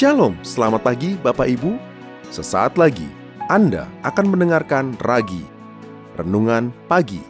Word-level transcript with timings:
Shalom, 0.00 0.32
selamat 0.40 0.80
pagi 0.80 1.12
Bapak 1.20 1.44
Ibu. 1.44 1.76
Sesaat 2.32 2.80
lagi 2.80 3.04
Anda 3.52 3.84
akan 4.00 4.32
mendengarkan 4.32 4.96
Ragi, 4.96 5.44
Renungan 6.16 6.72
Pagi 6.88 7.20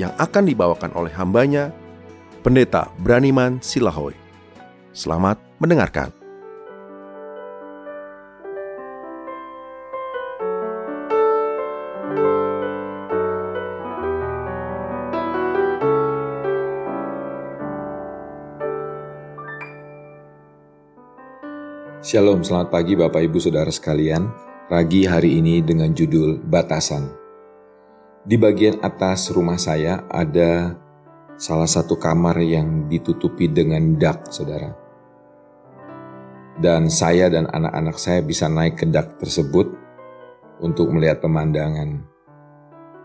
yang 0.00 0.08
akan 0.16 0.48
dibawakan 0.48 0.88
oleh 0.96 1.12
hambanya, 1.12 1.68
Pendeta 2.40 2.88
Braniman 2.96 3.60
Silahoy. 3.60 4.16
Selamat 4.96 5.36
mendengarkan. 5.60 6.23
Shalom, 22.14 22.46
selamat 22.46 22.70
pagi 22.70 22.94
Bapak 22.94 23.26
Ibu 23.26 23.42
Saudara 23.42 23.74
sekalian. 23.74 24.30
Ragi 24.70 25.02
hari 25.02 25.42
ini 25.42 25.58
dengan 25.66 25.90
judul 25.90 26.38
Batasan. 26.46 27.10
Di 28.22 28.38
bagian 28.38 28.78
atas 28.86 29.34
rumah 29.34 29.58
saya 29.58 30.06
ada 30.06 30.78
salah 31.34 31.66
satu 31.66 31.98
kamar 31.98 32.38
yang 32.38 32.86
ditutupi 32.86 33.50
dengan 33.50 33.98
dak, 33.98 34.30
Saudara. 34.30 34.70
Dan 36.54 36.86
saya 36.86 37.26
dan 37.26 37.50
anak-anak 37.50 37.98
saya 37.98 38.22
bisa 38.22 38.46
naik 38.46 38.78
ke 38.78 38.86
dak 38.86 39.18
tersebut 39.18 39.74
untuk 40.62 40.94
melihat 40.94 41.18
pemandangan. 41.18 41.98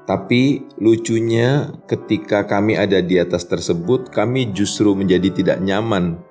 Tapi 0.05 0.69
lucunya 0.77 1.81
ketika 1.89 2.45
kami 2.45 2.77
ada 2.77 3.01
di 3.01 3.17
atas 3.17 3.49
tersebut, 3.49 4.13
kami 4.13 4.53
justru 4.53 4.93
menjadi 4.93 5.33
tidak 5.33 5.57
nyaman 5.65 6.28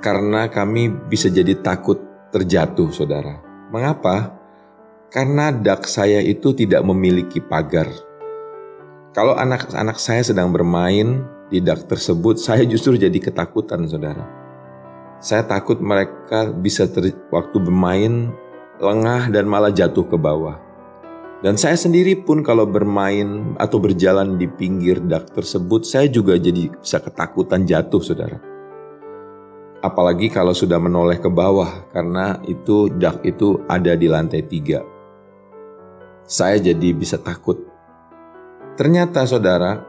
karena 0.00 0.48
kami 0.48 0.88
bisa 1.12 1.28
jadi 1.28 1.52
takut 1.60 2.00
terjatuh, 2.32 2.88
saudara. 2.90 3.38
Mengapa? 3.68 4.32
Karena 5.12 5.52
dak 5.52 5.84
saya 5.84 6.24
itu 6.24 6.56
tidak 6.56 6.80
memiliki 6.88 7.38
pagar. 7.38 7.86
Kalau 9.12 9.36
anak-anak 9.36 10.00
saya 10.00 10.24
sedang 10.24 10.50
bermain 10.50 11.20
di 11.52 11.60
dak 11.60 11.84
tersebut, 11.84 12.40
saya 12.40 12.64
justru 12.64 12.96
jadi 12.96 13.14
ketakutan, 13.20 13.84
saudara. 13.86 14.24
Saya 15.20 15.44
takut 15.44 15.76
mereka 15.84 16.48
bisa 16.48 16.88
ter, 16.88 17.12
waktu 17.28 17.60
bermain 17.60 18.32
lengah 18.80 19.28
dan 19.28 19.44
malah 19.44 19.68
jatuh 19.68 20.08
ke 20.08 20.16
bawah. 20.16 20.56
Dan 21.44 21.60
saya 21.60 21.76
sendiri 21.76 22.24
pun 22.24 22.40
kalau 22.40 22.64
bermain 22.64 23.56
atau 23.60 23.80
berjalan 23.80 24.40
di 24.40 24.48
pinggir 24.48 25.00
dak 25.04 25.32
tersebut, 25.36 25.84
saya 25.84 26.08
juga 26.08 26.40
jadi 26.40 26.72
bisa 26.72 27.00
ketakutan 27.00 27.68
jatuh, 27.68 28.00
saudara 28.00 28.49
apalagi 29.80 30.28
kalau 30.28 30.52
sudah 30.52 30.76
menoleh 30.76 31.16
ke 31.16 31.28
bawah 31.32 31.88
karena 31.92 32.36
itu 32.44 32.92
dak 32.92 33.24
itu 33.24 33.64
ada 33.66 33.96
di 33.96 34.06
lantai 34.06 34.44
tiga. 34.44 34.84
Saya 36.24 36.60
jadi 36.60 36.94
bisa 36.94 37.18
takut. 37.18 37.58
Ternyata 38.78 39.26
saudara, 39.26 39.82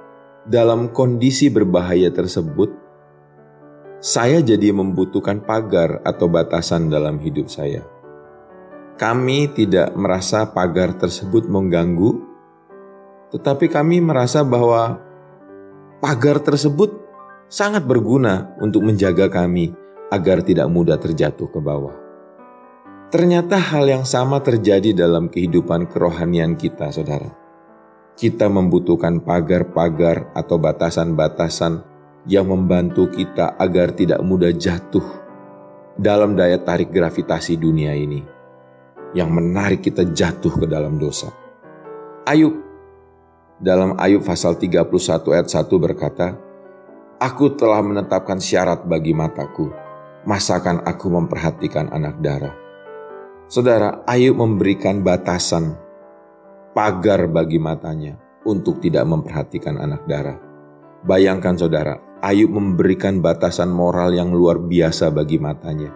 dalam 0.47 0.89
kondisi 0.89 1.53
berbahaya 1.53 2.09
tersebut, 2.09 2.73
saya 4.01 4.41
jadi 4.41 4.73
membutuhkan 4.73 5.45
pagar 5.45 6.01
atau 6.01 6.25
batasan 6.25 6.89
dalam 6.89 7.21
hidup 7.21 7.45
saya. 7.45 7.85
Kami 8.97 9.53
tidak 9.53 9.93
merasa 9.93 10.49
pagar 10.49 10.97
tersebut 10.97 11.45
mengganggu, 11.45 12.17
tetapi 13.29 13.69
kami 13.69 14.01
merasa 14.01 14.41
bahwa 14.41 14.97
pagar 16.01 16.41
tersebut 16.41 16.89
sangat 17.45 17.85
berguna 17.85 18.57
untuk 18.57 18.81
menjaga 18.81 19.29
kami 19.29 19.77
agar 20.11 20.43
tidak 20.43 20.67
mudah 20.67 20.99
terjatuh 20.99 21.47
ke 21.47 21.59
bawah. 21.63 21.95
Ternyata 23.11 23.59
hal 23.59 23.87
yang 23.87 24.05
sama 24.07 24.39
terjadi 24.39 24.95
dalam 24.95 25.27
kehidupan 25.27 25.87
kerohanian 25.87 26.55
kita, 26.55 26.91
saudara. 26.91 27.31
Kita 28.15 28.51
membutuhkan 28.51 29.23
pagar-pagar 29.23 30.35
atau 30.35 30.59
batasan-batasan 30.59 31.83
yang 32.27 32.51
membantu 32.51 33.09
kita 33.09 33.55
agar 33.57 33.95
tidak 33.95 34.21
mudah 34.21 34.53
jatuh 34.53 35.03
dalam 35.97 36.37
daya 36.37 36.59
tarik 36.61 36.93
gravitasi 36.93 37.57
dunia 37.57 37.95
ini 37.95 38.21
yang 39.11 39.31
menarik 39.31 39.83
kita 39.83 40.07
jatuh 40.07 40.63
ke 40.63 40.65
dalam 40.67 40.95
dosa. 40.95 41.31
Ayub 42.23 42.71
dalam 43.61 43.93
Ayub 44.01 44.25
pasal 44.25 44.57
31 44.57 44.89
ayat 45.37 45.47
1 45.51 45.69
berkata, 45.77 46.33
Aku 47.21 47.53
telah 47.53 47.77
menetapkan 47.85 48.41
syarat 48.41 48.81
bagi 48.89 49.13
mataku, 49.13 49.69
masakan 50.25 50.85
aku 50.85 51.09
memperhatikan 51.09 51.89
anak 51.89 52.21
darah. 52.21 52.53
Saudara, 53.51 54.05
Ayub 54.07 54.39
memberikan 54.39 55.03
batasan, 55.03 55.75
pagar 56.71 57.27
bagi 57.27 57.59
matanya 57.59 58.15
untuk 58.47 58.79
tidak 58.79 59.03
memperhatikan 59.03 59.75
anak 59.75 60.07
darah. 60.07 60.39
Bayangkan 61.03 61.59
saudara, 61.59 61.99
Ayub 62.23 62.53
memberikan 62.53 63.19
batasan 63.19 63.73
moral 63.73 64.15
yang 64.15 64.31
luar 64.31 64.61
biasa 64.61 65.11
bagi 65.11 65.41
matanya. 65.41 65.91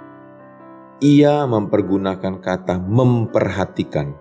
Ia 1.00 1.48
mempergunakan 1.48 2.44
kata 2.44 2.82
memperhatikan. 2.82 4.18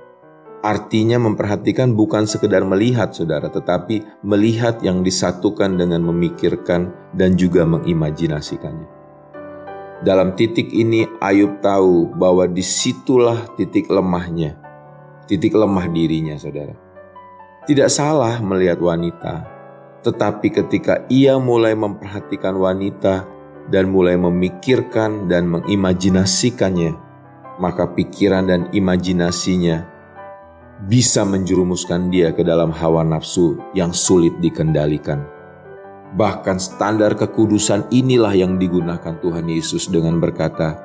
Artinya 0.64 1.20
memperhatikan 1.20 1.92
bukan 1.92 2.24
sekedar 2.24 2.64
melihat 2.64 3.12
saudara, 3.12 3.50
tetapi 3.50 4.22
melihat 4.24 4.80
yang 4.80 5.04
disatukan 5.04 5.76
dengan 5.76 6.00
memikirkan 6.06 7.12
dan 7.12 7.36
juga 7.36 7.68
mengimajinasikannya. 7.68 8.93
Dalam 10.02 10.34
titik 10.34 10.74
ini 10.74 11.06
Ayub 11.22 11.62
tahu 11.62 12.10
bahwa 12.18 12.50
di 12.50 12.66
situlah 12.66 13.46
titik 13.54 13.86
lemahnya, 13.86 14.58
titik 15.30 15.54
lemah 15.54 15.86
dirinya 15.86 16.34
saudara. 16.34 16.74
Tidak 17.64 17.88
salah 17.88 18.42
melihat 18.42 18.82
wanita, 18.82 19.46
tetapi 20.02 20.50
ketika 20.52 21.06
ia 21.08 21.38
mulai 21.40 21.72
memperhatikan 21.72 22.58
wanita 22.58 23.24
dan 23.72 23.88
mulai 23.88 24.20
memikirkan 24.20 25.30
dan 25.30 25.48
mengimajinasikannya, 25.48 26.92
maka 27.56 27.88
pikiran 27.88 28.44
dan 28.44 28.68
imajinasinya 28.74 29.88
bisa 30.84 31.24
menjerumuskan 31.24 32.12
dia 32.12 32.34
ke 32.36 32.44
dalam 32.44 32.68
hawa 32.74 33.00
nafsu 33.06 33.56
yang 33.72 33.94
sulit 33.96 34.36
dikendalikan. 34.42 35.33
Bahkan 36.14 36.62
standar 36.62 37.18
kekudusan 37.18 37.90
inilah 37.90 38.30
yang 38.38 38.54
digunakan 38.54 39.18
Tuhan 39.18 39.50
Yesus 39.50 39.90
dengan 39.90 40.22
berkata, 40.22 40.78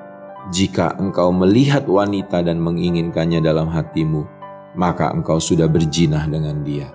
"Jika 0.49 0.97
engkau 0.97 1.29
melihat 1.29 1.85
wanita 1.85 2.41
dan 2.41 2.57
menginginkannya 2.57 3.37
dalam 3.37 3.69
hatimu, 3.69 4.25
maka 4.73 5.13
engkau 5.13 5.37
sudah 5.37 5.69
berjinah 5.69 6.25
dengan 6.25 6.65
dia." 6.65 6.89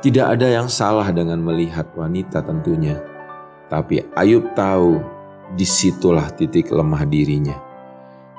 Tidak 0.00 0.24
ada 0.24 0.48
yang 0.48 0.72
salah 0.72 1.12
dengan 1.12 1.40
melihat 1.44 1.84
wanita 1.92 2.40
tentunya, 2.40 2.96
tapi 3.68 4.00
Ayub 4.16 4.56
tahu 4.56 5.00
di 5.52 5.68
situlah 5.68 6.32
titik 6.32 6.72
lemah 6.72 7.04
dirinya. 7.04 7.56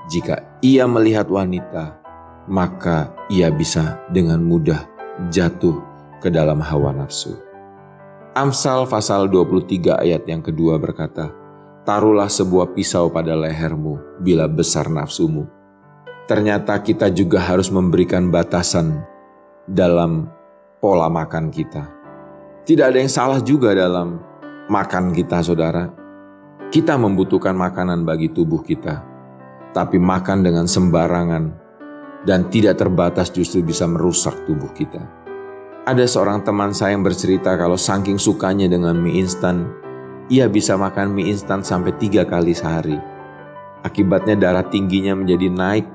Jika 0.10 0.62
ia 0.66 0.90
melihat 0.90 1.30
wanita, 1.30 2.02
maka 2.50 3.14
ia 3.30 3.54
bisa 3.54 4.02
dengan 4.10 4.42
mudah 4.42 4.86
jatuh 5.30 5.78
ke 6.22 6.34
dalam 6.34 6.62
hawa 6.62 6.94
nafsu. 6.94 7.45
Amsal 8.36 8.84
pasal 8.92 9.32
23 9.32 9.96
ayat 9.96 10.28
yang 10.28 10.44
kedua 10.44 10.76
berkata, 10.76 11.32
Taruhlah 11.88 12.28
sebuah 12.28 12.76
pisau 12.76 13.08
pada 13.08 13.32
lehermu 13.32 14.20
bila 14.20 14.44
besar 14.52 14.92
nafsumu. 14.92 15.48
Ternyata 16.28 16.76
kita 16.84 17.08
juga 17.16 17.40
harus 17.40 17.72
memberikan 17.72 18.28
batasan 18.28 19.08
dalam 19.64 20.28
pola 20.84 21.08
makan 21.08 21.48
kita. 21.48 21.88
Tidak 22.68 22.84
ada 22.84 23.00
yang 23.00 23.08
salah 23.08 23.40
juga 23.40 23.72
dalam 23.72 24.20
makan 24.68 25.16
kita 25.16 25.40
saudara. 25.40 25.88
Kita 26.68 27.00
membutuhkan 27.00 27.56
makanan 27.56 28.04
bagi 28.04 28.36
tubuh 28.36 28.60
kita. 28.60 29.00
Tapi 29.72 29.96
makan 29.96 30.44
dengan 30.44 30.68
sembarangan 30.68 31.44
dan 32.28 32.52
tidak 32.52 32.84
terbatas 32.84 33.32
justru 33.32 33.64
bisa 33.64 33.88
merusak 33.88 34.44
tubuh 34.44 34.76
kita. 34.76 35.25
Ada 35.86 36.10
seorang 36.10 36.42
teman 36.42 36.74
saya 36.74 36.98
yang 36.98 37.06
bercerita 37.06 37.54
kalau 37.54 37.78
saking 37.78 38.18
sukanya 38.18 38.66
dengan 38.66 38.98
mie 38.98 39.22
instan, 39.22 39.70
ia 40.34 40.50
bisa 40.50 40.74
makan 40.74 41.14
mie 41.14 41.30
instan 41.30 41.62
sampai 41.62 41.94
tiga 42.02 42.26
kali 42.26 42.58
sehari. 42.58 42.98
Akibatnya 43.86 44.34
darah 44.34 44.66
tingginya 44.66 45.14
menjadi 45.14 45.46
naik 45.46 45.86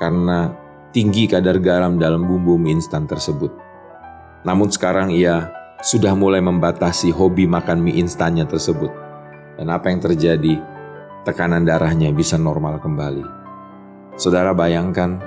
karena 0.00 0.56
tinggi 0.96 1.28
kadar 1.28 1.60
garam 1.60 2.00
dalam 2.00 2.24
bumbu 2.24 2.56
mie 2.56 2.80
instan 2.80 3.04
tersebut. 3.04 3.52
Namun 4.48 4.72
sekarang 4.72 5.12
ia 5.12 5.52
sudah 5.84 6.16
mulai 6.16 6.40
membatasi 6.40 7.12
hobi 7.12 7.44
makan 7.44 7.84
mie 7.84 8.00
instannya 8.00 8.48
tersebut. 8.48 8.88
Dan 9.60 9.68
apa 9.68 9.92
yang 9.92 10.00
terjadi? 10.00 10.56
Tekanan 11.28 11.68
darahnya 11.68 12.08
bisa 12.16 12.40
normal 12.40 12.80
kembali. 12.80 13.28
Saudara 14.16 14.56
bayangkan, 14.56 15.20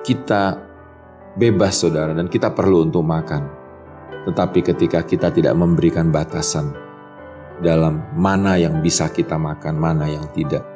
kita 0.00 0.65
bebas 1.36 1.76
saudara 1.84 2.16
dan 2.16 2.26
kita 2.26 2.50
perlu 2.50 2.88
untuk 2.88 3.04
makan. 3.04 3.44
Tetapi 4.26 4.58
ketika 4.64 5.06
kita 5.06 5.30
tidak 5.30 5.54
memberikan 5.54 6.10
batasan 6.10 6.74
dalam 7.62 8.02
mana 8.16 8.58
yang 8.58 8.82
bisa 8.82 9.06
kita 9.12 9.38
makan, 9.38 9.78
mana 9.78 10.10
yang 10.10 10.26
tidak, 10.34 10.66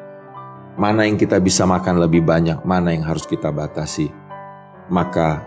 mana 0.79 1.09
yang 1.09 1.19
kita 1.19 1.43
bisa 1.43 1.67
makan 1.67 1.99
lebih 1.99 2.23
banyak, 2.23 2.63
mana 2.63 2.95
yang 2.95 3.03
harus 3.09 3.27
kita 3.27 3.51
batasi. 3.51 4.13
Maka 4.87 5.43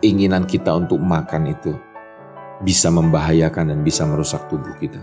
keinginan 0.00 0.48
kita 0.48 0.72
untuk 0.72 0.96
makan 0.96 1.52
itu 1.52 1.76
bisa 2.64 2.88
membahayakan 2.88 3.76
dan 3.76 3.80
bisa 3.84 4.08
merusak 4.08 4.48
tubuh 4.48 4.72
kita. 4.80 5.00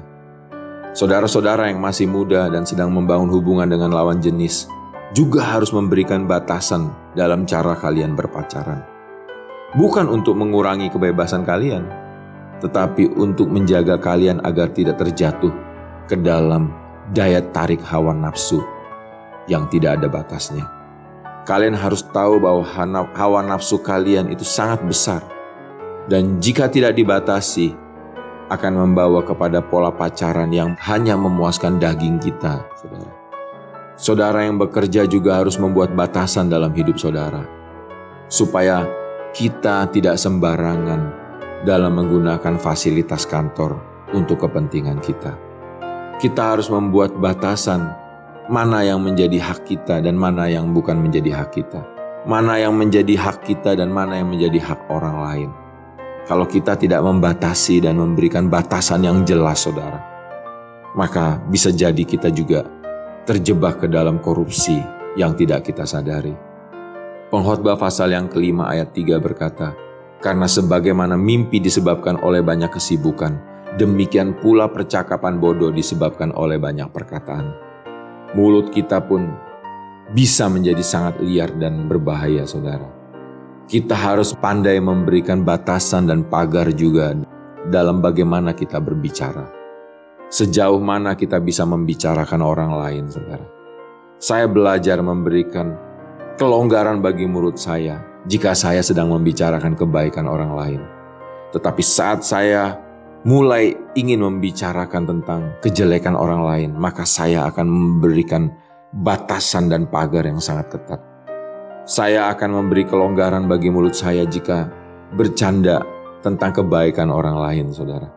Saudara-saudara 0.94 1.70
yang 1.74 1.82
masih 1.82 2.06
muda 2.06 2.50
dan 2.54 2.66
sedang 2.70 2.94
membangun 2.94 3.30
hubungan 3.34 3.66
dengan 3.66 3.94
lawan 3.94 4.22
jenis 4.22 4.70
juga 5.14 5.46
harus 5.58 5.74
memberikan 5.74 6.26
batasan 6.30 6.90
dalam 7.18 7.46
cara 7.50 7.74
kalian 7.78 8.14
berpacaran. 8.14 8.93
Bukan 9.74 10.06
untuk 10.06 10.38
mengurangi 10.38 10.94
kebebasan 10.94 11.42
kalian, 11.42 11.90
tetapi 12.62 13.10
untuk 13.18 13.50
menjaga 13.50 13.98
kalian 13.98 14.38
agar 14.46 14.70
tidak 14.70 15.02
terjatuh 15.02 15.50
ke 16.06 16.14
dalam 16.14 16.70
daya 17.10 17.42
tarik 17.42 17.82
hawa 17.82 18.14
nafsu 18.14 18.62
yang 19.50 19.66
tidak 19.74 19.98
ada 19.98 20.08
batasnya. 20.08 20.64
Kalian 21.44 21.76
harus 21.76 22.06
tahu 22.06 22.40
bahwa 22.40 22.64
hawa 23.18 23.42
nafsu 23.44 23.82
kalian 23.82 24.32
itu 24.32 24.48
sangat 24.48 24.80
besar. 24.86 25.26
Dan 26.08 26.40
jika 26.40 26.70
tidak 26.72 26.96
dibatasi, 26.96 27.76
akan 28.52 28.74
membawa 28.76 29.24
kepada 29.26 29.64
pola 29.64 29.90
pacaran 29.90 30.52
yang 30.52 30.76
hanya 30.86 31.18
memuaskan 31.18 31.80
daging 31.80 32.20
kita, 32.22 32.64
saudara. 32.78 33.12
Saudara 33.98 34.40
yang 34.46 34.60
bekerja 34.60 35.08
juga 35.10 35.42
harus 35.42 35.56
membuat 35.58 35.96
batasan 35.96 36.52
dalam 36.52 36.76
hidup 36.76 37.00
saudara, 37.00 37.48
supaya 38.28 38.84
kita 39.34 39.90
tidak 39.90 40.22
sembarangan 40.22 41.10
dalam 41.66 41.98
menggunakan 41.98 42.54
fasilitas 42.62 43.26
kantor 43.26 43.82
untuk 44.14 44.46
kepentingan 44.46 45.02
kita. 45.02 45.34
Kita 46.22 46.54
harus 46.54 46.70
membuat 46.70 47.18
batasan 47.18 47.98
mana 48.46 48.86
yang 48.86 49.02
menjadi 49.02 49.42
hak 49.42 49.66
kita 49.66 50.06
dan 50.06 50.14
mana 50.14 50.46
yang 50.46 50.70
bukan 50.70 51.02
menjadi 51.02 51.42
hak 51.42 51.50
kita. 51.50 51.82
Mana 52.30 52.62
yang 52.62 52.78
menjadi 52.78 53.18
hak 53.18 53.42
kita 53.42 53.74
dan 53.74 53.90
mana 53.90 54.22
yang 54.22 54.30
menjadi 54.30 54.62
hak 54.62 54.86
orang 54.94 55.18
lain. 55.18 55.50
Kalau 56.30 56.46
kita 56.46 56.78
tidak 56.78 57.02
membatasi 57.02 57.84
dan 57.84 57.98
memberikan 57.98 58.48
batasan 58.48 59.04
yang 59.04 59.26
jelas 59.26 59.66
saudara, 59.66 60.00
maka 60.94 61.42
bisa 61.50 61.74
jadi 61.74 62.06
kita 62.06 62.30
juga 62.30 62.64
terjebak 63.26 63.82
ke 63.82 63.88
dalam 63.90 64.22
korupsi 64.22 64.78
yang 65.18 65.34
tidak 65.36 65.68
kita 65.68 65.84
sadari. 65.84 66.53
Pengkhotbah 67.34 67.82
pasal 67.82 68.14
yang 68.14 68.30
kelima 68.30 68.70
ayat 68.70 68.94
3 68.94 69.18
berkata, 69.18 69.74
Karena 70.22 70.46
sebagaimana 70.46 71.18
mimpi 71.18 71.58
disebabkan 71.58 72.22
oleh 72.22 72.46
banyak 72.46 72.70
kesibukan, 72.70 73.42
demikian 73.82 74.38
pula 74.38 74.70
percakapan 74.70 75.42
bodoh 75.42 75.74
disebabkan 75.74 76.30
oleh 76.38 76.62
banyak 76.62 76.94
perkataan 76.94 77.74
mulut 78.34 78.74
kita 78.74 79.02
pun 79.02 79.30
bisa 80.14 80.50
menjadi 80.50 80.82
sangat 80.84 81.22
liar 81.22 81.50
dan 81.58 81.86
berbahaya, 81.86 82.46
saudara. 82.46 82.90
Kita 83.70 83.96
harus 83.96 84.36
pandai 84.36 84.78
memberikan 84.84 85.42
batasan 85.42 86.12
dan 86.12 86.28
pagar 86.28 86.70
juga 86.76 87.16
dalam 87.72 88.04
bagaimana 88.04 88.52
kita 88.52 88.78
berbicara. 88.84 89.48
Sejauh 90.28 90.82
mana 90.82 91.16
kita 91.16 91.40
bisa 91.40 91.64
membicarakan 91.64 92.42
orang 92.44 92.72
lain, 92.76 93.06
saudara. 93.08 93.48
Saya 94.20 94.50
belajar 94.50 95.00
memberikan 95.00 95.74
kelonggaran 96.34 96.98
bagi 96.98 97.30
mulut 97.30 97.62
saya 97.62 98.02
jika 98.26 98.58
saya 98.58 98.82
sedang 98.82 99.14
membicarakan 99.14 99.78
kebaikan 99.78 100.26
orang 100.26 100.52
lain. 100.58 100.82
Tetapi 101.54 101.84
saat 101.86 102.26
saya 102.26 102.74
mulai 103.24 103.78
ingin 103.94 104.26
membicarakan 104.26 105.04
tentang 105.06 105.42
kejelekan 105.62 106.18
orang 106.18 106.42
lain, 106.42 106.70
maka 106.74 107.06
saya 107.06 107.46
akan 107.48 107.70
memberikan 107.70 108.50
batasan 108.90 109.70
dan 109.70 109.86
pagar 109.86 110.26
yang 110.26 110.42
sangat 110.42 110.74
ketat. 110.74 111.02
Saya 111.84 112.32
akan 112.32 112.64
memberi 112.64 112.88
kelonggaran 112.88 113.46
bagi 113.46 113.70
mulut 113.70 113.94
saya 113.94 114.24
jika 114.26 114.72
bercanda 115.14 115.84
tentang 116.24 116.56
kebaikan 116.56 117.12
orang 117.12 117.36
lain, 117.36 117.76
saudara. 117.76 118.08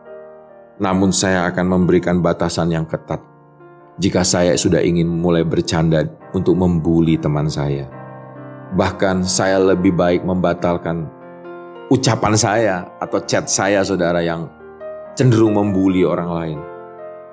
Namun, 0.79 1.11
saya 1.11 1.43
akan 1.51 1.65
memberikan 1.67 2.23
batasan 2.23 2.71
yang 2.71 2.87
ketat 2.87 3.19
jika 3.99 4.21
saya 4.21 4.53
sudah 4.55 4.79
ingin 4.79 5.09
mulai 5.09 5.43
bercanda 5.43 6.05
untuk 6.31 6.55
membuli 6.55 7.17
teman 7.19 7.49
saya. 7.49 7.96
Bahkan, 8.75 9.23
saya 9.23 9.61
lebih 9.63 9.95
baik 9.95 10.27
membatalkan 10.27 11.07
ucapan 11.87 12.33
saya 12.35 12.75
atau 12.99 13.23
chat 13.23 13.47
saya, 13.47 13.79
saudara, 13.85 14.19
yang 14.19 14.51
cenderung 15.15 15.55
membuli 15.55 16.03
orang 16.03 16.29
lain 16.29 16.59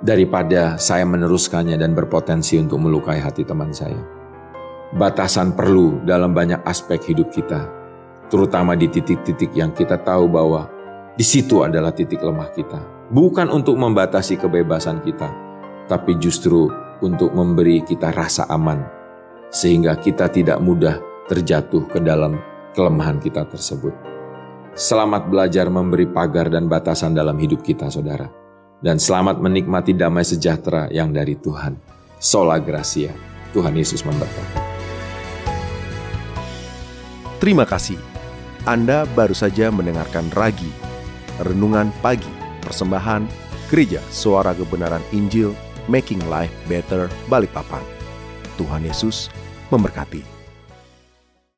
daripada 0.05 0.77
saya 0.79 1.03
meneruskannya 1.09 1.75
dan 1.81 1.97
berpotensi 1.97 2.61
untuk 2.61 2.81
melukai 2.81 3.19
hati 3.19 3.43
teman 3.43 3.75
saya. 3.75 3.99
Batasan 4.95 5.59
perlu 5.59 6.05
dalam 6.07 6.31
banyak 6.31 6.63
aspek 6.63 7.03
hidup 7.11 7.35
kita, 7.35 7.67
terutama 8.31 8.79
di 8.79 8.87
titik-titik 8.87 9.51
yang 9.59 9.75
kita 9.75 9.99
tahu 9.99 10.31
bahwa 10.31 10.71
di 11.19 11.27
situ 11.27 11.67
adalah 11.67 11.91
titik 11.91 12.23
lemah 12.23 12.51
kita. 12.55 12.79
Bukan 13.11 13.51
untuk 13.51 13.75
membatasi 13.75 14.39
kebebasan 14.39 15.03
kita, 15.03 15.29
tapi 15.91 16.15
justru 16.17 16.71
untuk 17.03 17.35
memberi 17.35 17.83
kita 17.83 18.15
rasa 18.15 18.47
aman, 18.49 18.81
sehingga 19.51 19.99
kita 19.99 20.31
tidak 20.31 20.63
mudah 20.63 21.14
terjatuh 21.29 21.89
ke 21.89 21.99
dalam 22.01 22.41
kelemahan 22.77 23.17
kita 23.23 23.49
tersebut. 23.49 23.95
Selamat 24.75 25.31
belajar 25.31 25.71
memberi 25.71 26.05
pagar 26.11 26.51
dan 26.51 26.67
batasan 26.67 27.15
dalam 27.15 27.39
hidup 27.39 27.63
kita, 27.63 27.87
saudara. 27.87 28.27
Dan 28.83 28.99
selamat 28.99 29.39
menikmati 29.41 29.95
damai 29.95 30.27
sejahtera 30.27 30.91
yang 30.91 31.15
dari 31.15 31.39
Tuhan. 31.39 31.79
Sola 32.19 32.59
Gracia. 32.59 33.15
Tuhan 33.55 33.79
Yesus 33.79 34.03
memberkati. 34.03 34.59
Terima 37.39 37.63
kasih. 37.63 37.97
Anda 38.67 39.07
baru 39.15 39.37
saja 39.37 39.71
mendengarkan 39.71 40.27
Ragi, 40.35 40.73
Renungan 41.39 41.95
Pagi, 42.03 42.33
Persembahan, 42.65 43.31
Gereja 43.71 44.03
Suara 44.11 44.57
Kebenaran 44.57 45.05
Injil, 45.15 45.55
Making 45.87 46.27
Life 46.27 46.53
Better, 46.67 47.07
Balikpapan. 47.31 47.85
Tuhan 48.59 48.83
Yesus 48.83 49.31
memberkati. 49.71 50.34